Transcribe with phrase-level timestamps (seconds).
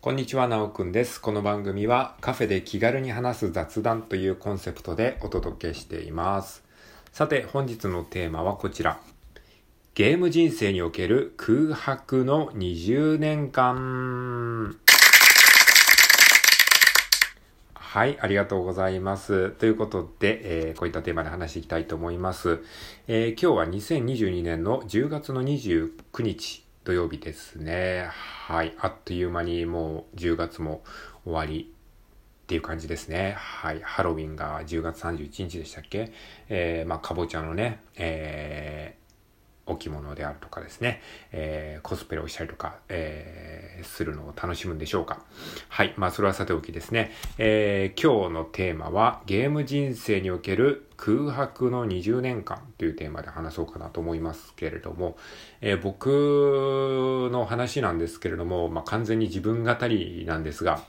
[0.00, 1.20] こんにちは、なおくんです。
[1.20, 6.62] この番組はカフェで気軽に話す雑談というコンセプトでお届けしています。
[7.12, 9.00] さて、本日のテーマはこちら。
[9.94, 14.76] ゲーム人生における空白の20年間。
[17.74, 19.50] はい、ありがとうございます。
[19.50, 22.60] ということで、えーこういったテーマで話していきたいと思います。
[23.08, 25.90] えー今日は2022年の10月の29
[26.22, 28.08] 日土曜日ですね。
[28.12, 30.84] はい、あっという間にもう10月も
[31.24, 31.74] 終わり
[32.44, 33.34] っていう感じですね。
[33.36, 33.80] はい。
[33.82, 36.12] ハロウィンが10月31日でしたっけ？
[36.48, 39.05] えーまあ、かぼちゃのね、えー
[39.66, 41.02] 置物であるとかですね、
[41.32, 45.20] えーコスプレをしたりとか、えーするのを楽しむんでしょうか。
[45.68, 45.92] はい。
[45.96, 47.12] まあ、それはさておきですね。
[47.38, 55.16] えー今日のテーマは、ゲーム人生における空白の20年間というテーマで話そうかなと思いますけれども、
[55.60, 60.82] えー僕の話なんですけれども、まあ、完全に自分語りなんですが、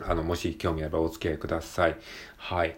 [0.00, 1.96] あの、もし興味あればお付き合いください。
[2.36, 2.76] はい。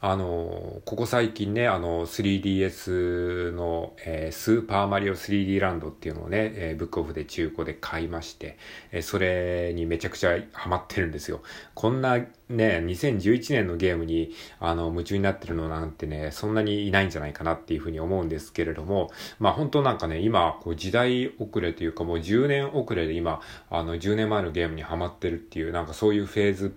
[0.00, 8.58] あの、ここ最近ね、あの、3DS の、えースーパーマリオ 3D ランドっていうのをね、えーブックオフで中古で買いまして、
[8.92, 11.42] えーそれにめちゃくちゃハマってるんですよ。
[11.74, 26.70] こんなね、2011年のゲームに、あの、夢中になってるのなんてね、そんなにいないんじゃないかなっていうふうに思うんですけれども、まあ本当なんかね、今、こう時代遅れというかもう10年遅れで今、あの、10年前のゲームにハマってるっていう、なんかそういうフェーズっ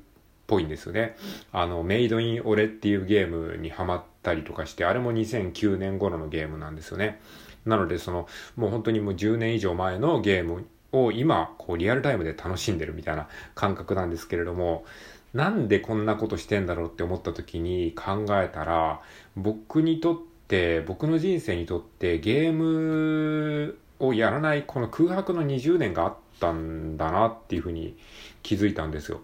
[0.50, 1.16] ぽいんですよね。
[1.52, 7.22] あの、メイドインオレっていうゲームにハマったりとかして、あれも2009年頃のゲームなんですよね。
[7.66, 14.86] なので、その、もう本当にもう10年以上前のゲームを今、こうリアルタイムで楽しんでるみたいな感覚なんですけれども、
[15.34, 19.02] なんでこんなことしてんだろうって思った時に考えたら、
[19.36, 27.96] 僕にとって、僕の人生にとってゲームをやらないこの空白の20年があったんだなっていうふうに
[28.42, 29.22] 気づいたんですよ。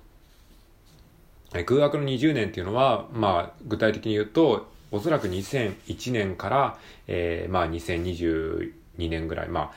[1.64, 6.78] 空白の20年っていうのは、まあ、具体的に言うと、おそらく2001年から、
[7.08, 9.72] えーまあ、2022年ぐらい、まあ、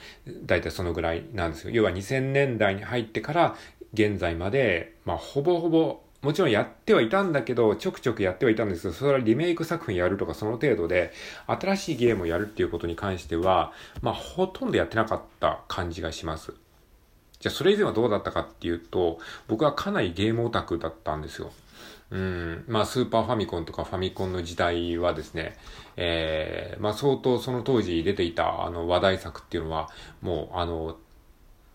[0.47, 1.71] 大体そのぐらいなんですよ。
[1.71, 3.57] 要は2000年代に入ってから、
[3.95, 11.13] 現在まで、まあ、ほぼほぼ、もちろんやってはいたんだけど、ちょくちょくやってはいたんですけど、それはリメイク作品やるとかその程度で、
[11.47, 13.73] 新しいゲームをやるっていうことに関しては、
[14.03, 16.55] まあ、ほとんどやってなかった感じがします。
[17.41, 21.53] じゃあ、それ以前はどうだったかっていうと、僕はかなりゲームオタクだったんですよ。
[22.11, 22.65] うん。
[22.69, 25.57] まあ、スーパーファミコンとかファミコンの時代はですね、
[25.97, 29.89] えー、まあ、相当その当時出ていた、あの、話題作っていうのは、
[30.21, 30.97] もう、あの、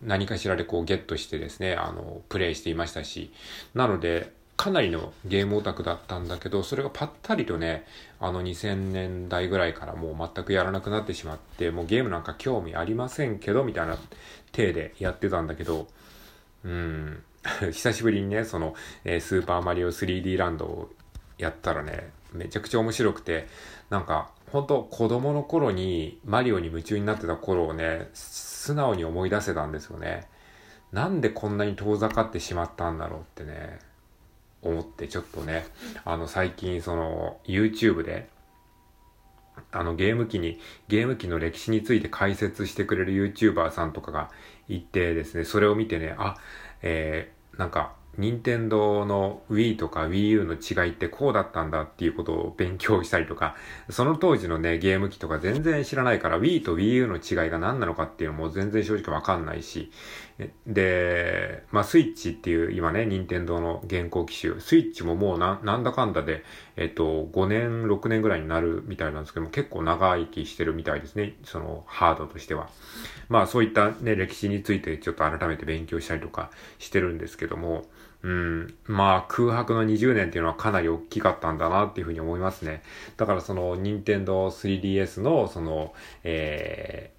[0.02, 3.32] 何かしらでこうゲットしてですね、あの、プレイしていましたし、
[3.74, 7.84] なので、かなりのゲームオタクだったんだけど、それがパッタリとね、
[8.20, 13.98] あの2000年代ぐらいからもう全くやらなくなってしまって、もうゲームなんか興味ありませんけど、みたいな
[14.52, 15.88] 体でやってたんだけど、
[16.64, 17.22] うん、
[17.72, 20.90] 久しぶりにね、その、えースーパーマリオ 3D ランドを
[21.36, 23.48] やったらね、めちゃくちゃ面白くて、
[23.90, 30.28] なんか、本当子供の頃にマリオに夢中になってた頃をね、素直に思い出せたんですよね。
[30.92, 33.80] なんでこんなに遠ざかってしまったんだろうってね、
[34.64, 35.66] 思ってちょっとね、
[36.04, 38.28] あの最近その YouTube で、
[39.70, 40.58] あのゲーム機に、
[40.88, 44.30] ゲーム機の歴史について解説してくれる YouTuber さんとかが
[44.68, 46.36] いてですね、それを見てね、あ、
[46.82, 53.56] えー、なんか、任天堂の Wii とか Wii U の違いってこうだったんだっていうことを勉強したりとか、
[53.90, 59.90] その当時のね、ゲーム機とか全然知らないから Wii と Wii U の違いが何なのかっていうのも全然正直わかんないし、
[60.66, 66.42] で、まあスイッチっていう今ね、任天堂の現行機種、スイッチももうななんだかんだで、
[66.76, 72.68] えっと、5年、6年ぐらいになるみたいなんですけども、結構長生きしてるみたいですね、そのハードとしては。
[73.28, 77.86] まあそういったね、歴史についてちょっと改めて勉強したりとかしてるんですけども、
[78.24, 82.82] うん、まあ空白の20年っていうのはかなり大きかったんだなっていうふうに思いますね。
[83.18, 85.92] だからその任天堂 3DS のその、
[86.22, 87.10] え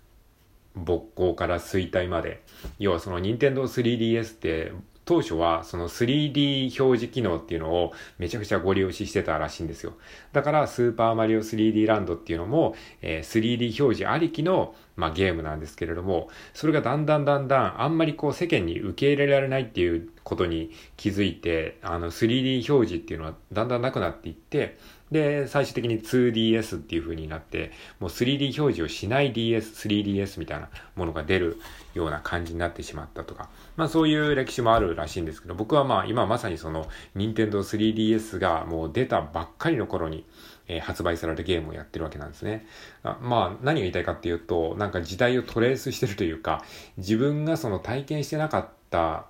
[0.75, 2.41] ー、勃興から衰退まで、
[2.79, 4.71] 要はその任天堂 3DS って
[5.05, 9.93] 当初はその 3D 表示機能っていうのをめちゃくちゃご利用ししてたらしいんですよ。
[10.33, 24.77] だからスーパーマリオ 3D ランドっていうのも、え 3D 表示ありきの、まあ、ゲームなんですけれども、それがだんだんだんだんあんまりこう世間に受け入れられないっていうことに気づいて、あの 3D 表示っていうのはだんだんなくなっていって、
[25.11, 31.59] で、最終的に 2DS っていう風になって、もう 3D 表示をしない DS、3DS みたいなものが出る
[31.93, 40.25] ような感じになってしまったとか、まあそういう歴史もあるらしいんですけど、僕はまあ今まさにその任天堂 3DS がもう出たばっかりの頃に、
[40.67, 42.65] えー発売されたゲームをやってるわけなんですね。
[43.03, 46.63] あまあ何が言いたいかっていうと、なんか時代をトレースしてるというか、
[46.97, 49.27] 自分がその体験してなかった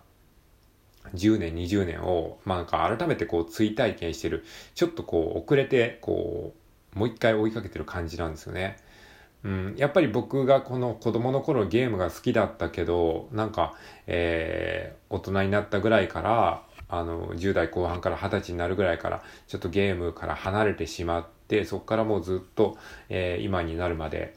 [1.14, 4.44] 10年、20年を、まあなんか改めてこう追体験してる、
[4.74, 6.54] ちょっとこう遅れて、こ
[6.96, 8.78] う、もう一回追いかけてる感じなんですよね。
[9.44, 13.76] うん、やっぱり僕がこの子供の頃ゲームが好きだったけど、なんか、
[14.08, 22.78] えー、大人になったぐらいから、あの、10代後半から20歳になるぐらいから、ちょっとゲームから離れてしまって、そこからもうずっと、
[23.10, 24.36] えー、今になるまで、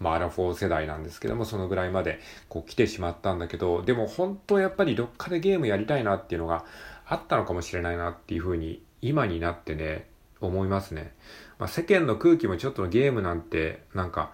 [0.00, 6.64] まあ、アラフォー世代なんですけども、そのぐらいまでこう来てしまったんだけど、でも本当やっぱりどっかでゲームやりたいなっていうのが
[7.06, 10.08] あったのかもしれないなっていうふうに、今になってね、
[10.40, 11.14] 思いますね。
[11.58, 14.32] まあ、世間の空気もちょっとゲームなんて、なんか、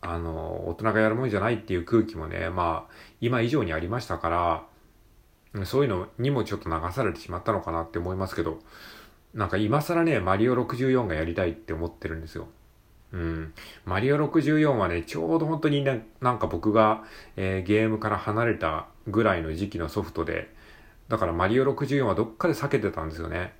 [0.00, 8.60] あの、大人がやるもんじゃないっていう空気もね、まあ、今以上にありましたから、そういうのにもちょっと流されてしまったのかなって思いますけど、
[9.34, 12.48] なんか今更ね、マリオ64がやりたいって思ってるんですよ。
[13.12, 13.54] うん。
[13.84, 17.04] マリオ64はね、ちょうど本当にね、なんか僕が、
[17.36, 20.54] えー、ゲームから離れたぐらいの時期のソフトで、
[21.08, 23.52] だからマリオ64はどっかで避けてたんですよね。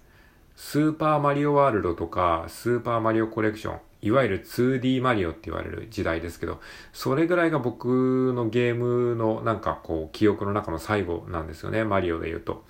[0.55, 6.61] スーパーマリオワールドとか、スーパーマリオコレクション、いわゆる 2D マリオって言われる時代ですけど、
[6.93, 12.65] それぐらいが僕のゲームのなんかこう、記憶の中の最後なんですよね、マリオで言うと。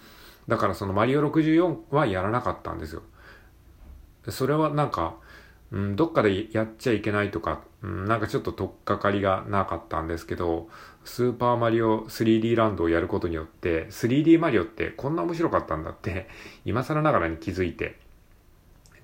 [0.49, 3.03] だからそのマリオ64はやらなかったんですよ。
[4.29, 5.17] それはなんか、
[5.73, 10.69] うん、どっかでやっちゃいけないとか、うん、なんかちょっと取っかかりがなかったんですけど、
[11.05, 16.29] スーパーマリオ 3D ランドをやることによって、3D マリオってこんな面白かったんだって、
[16.65, 17.99] 今更ながらに気づいて、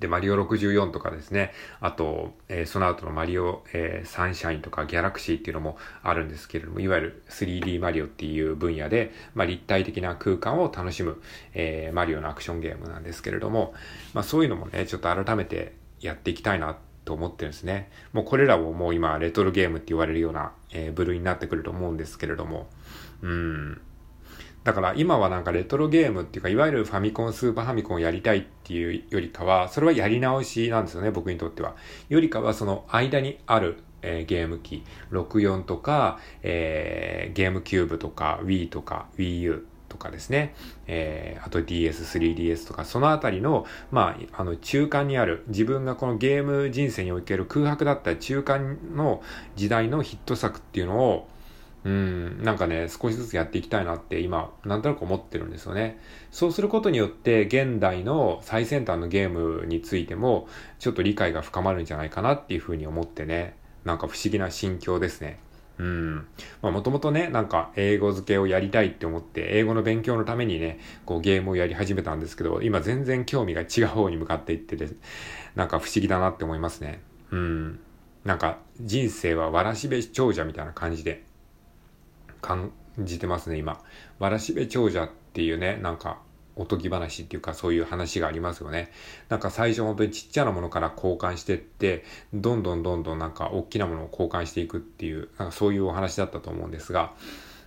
[0.01, 11.23] で、マリオ64とかですね、あと、えー、その後のマリオ、えー、サンシャインとかギャラクシーっていうのもあるんですけれども、いわゆる 3D マリオっていう分野で、まあ、立体的な空間を楽しむ、
[11.55, 13.73] えー、マリオのアクションゲームなんですけれども、
[14.13, 17.91] まあ、そういうのもね、ちょっと改めてやっていきたいなと思ってるんですね。
[18.13, 22.69] もうこれらをもう今レトロゲームって言われるような、えー、部類になってくると思うんですけれども、
[23.23, 23.81] うん。
[24.65, 31.77] だから今はなんかレトロゲームっていうか、いわゆるファミコン、スーパーファミコンをやりたいっていうよりかは、それはやり直しなんですよね、僕にとっては。
[32.09, 34.83] よりかはその間にある、えー、ゲーム機、
[35.13, 40.55] 64とか、えー、ゲームキューブとか、Wii とか、Wii U とかですね、
[40.87, 49.23] えー、あと DS、3DS とか、そのあたりの、まあ、あの、中間にある、自分がこのゲーム人生における空白だった中間の
[49.57, 51.29] 時代のヒット作っていうのを、
[51.85, 56.01] うん、なんかね、少しずつやっていきたいなって今、なんとなく思ってるんですよね。
[56.33, 60.49] そうすることによって、現代の最先端のゲームについても、
[60.81, 63.55] ちょっと理解が深まるんじゃないかなっていうふうに思ってね、
[63.85, 65.39] なんか不思議な心境ですね。
[65.79, 66.27] うん。
[66.63, 74.89] まあもともとね、なんか英語付けをやりたいって思って、英語の勉強のためにね、こうゲームをやり始めたんですけど、今全然興味が違う方に向かっていってて、
[75.55, 77.01] なんか不思議だなって思いますね。
[77.31, 77.81] うん。
[78.25, 81.23] なんか人生はわらしべ長者みたいな感じで
[82.41, 83.81] 感じてますね、今。
[84.19, 86.19] わらしべ長者っていうね、なんか
[86.57, 88.91] おとぎ話っていうかそういう話がありますよね。
[89.29, 97.13] なんか最初本当にちっちゃなものから交換してって、どんどんどんどんなんか大きなものを交換していくっていう、なんかそういうお話だったと思うんですが、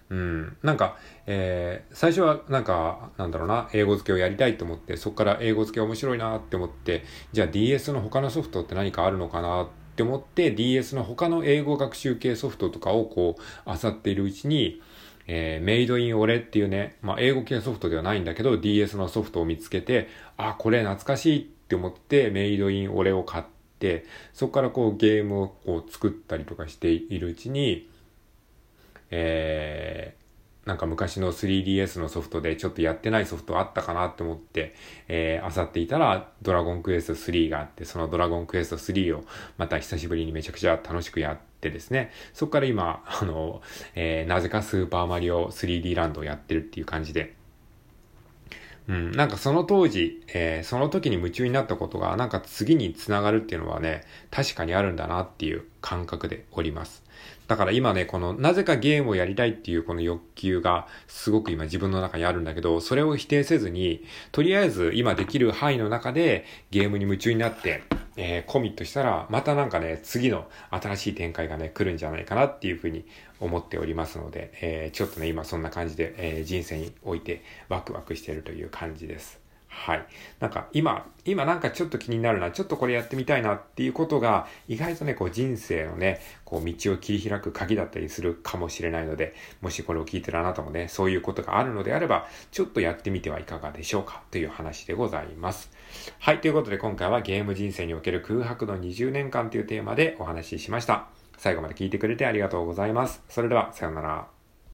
[0.09, 0.57] うん。
[0.63, 0.97] なんか、
[1.27, 14.81] えー、最初はなんか、なんだろうな、英語付けをやりたいと思って、そこから英語付け面白いなって思って、じゃあ DS の他のソフトって何かあるのかなって思って、DS の他の英語学習系ソフトとかをこう、漁っているうちに、
[15.31, 23.43] えー、メイドインオレっていうね、まあ、英語系ソフトではないんだけど、DS のソフトを見つけて、あ、これ懐かしいって思って、メイドインオレを買っ
[23.77, 27.87] て、そこからこうゲームをこう作ったりとかしているうちに、
[29.11, 30.15] え
[30.69, 34.75] なんか昔の 3DS のソフトでちょっとやってないソフトあったかなって思って、
[35.07, 39.23] えー、漁っていたら、ドラゴンクエスト3があって、そのドラゴンクエスト3を
[39.57, 43.63] また久しぶりにめちゃくちゃ楽しくやってですね、そこから今、あの、
[43.95, 47.33] えー、なぜかスーパーマリオ 3D ランドをやってるっていう感じで、
[48.89, 57.03] うん、なんかその当時、えー、その時に夢中になったことが、なんか次に繋がるっていうのはね、確かにあるんだなっていう感覚でおります。
[57.47, 67.83] だから今ね、この、なぜかゲームをやりたいっていうこの欲求がすごく今自分の中にあるんだけど、それを否定せずに、とりあえず今できる範囲の中でゲームに夢中になって、
[68.21, 73.05] えー、コミットしたら、またなんかね、次の新しい展開がね、来るんじゃないかなっていうふうに
[73.39, 79.39] 思っておりますので、えー、ちょっとね、今そんな感じで、えー、人生においてワクワクしてるという感じです。
[79.71, 80.05] はい。
[80.39, 95.71] なんか今、今なんかちょっと気になるな、ちょっとこれやってみたいなっていうことが、意外とね、こう人生のね、こう道を切り開く鍵だったりするかもしれないので、もしこれを聞いてるあなたもね、そういうことがあるのであれば、ちょっとやってみてはいかがでしょうかという話でございます。
[96.17, 96.41] はい。
[96.41, 101.07] ということで今回はゲーム人生における空白の20年間というテーマでお話ししました。
[101.37, 103.21] 最後まで聞いてくれてありがとうございます。
[103.29, 104.38] それでは、さようなら。